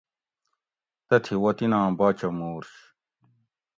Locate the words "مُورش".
2.37-2.71